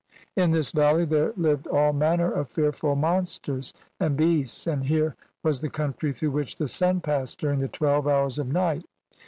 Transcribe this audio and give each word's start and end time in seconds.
In 0.35 0.49
this 0.49 0.71
valley 0.71 1.05
there 1.05 1.31
lived 1.37 1.67
all 1.67 1.93
manner 1.93 2.31
of 2.33 2.49
fearful 2.49 2.95
monsters 2.95 3.71
and 3.99 4.17
beasts, 4.17 4.65
and 4.65 4.85
here 4.85 5.15
was 5.43 5.61
the 5.61 5.69
country 5.69 6.11
through 6.11 6.31
which 6.31 6.55
the 6.55 6.67
sun 6.67 7.01
passed 7.01 7.39
during 7.39 7.59
the 7.59 7.67
twelve 7.67 8.07
hours 8.07 8.39
of 8.39 8.47
night. 8.47 8.85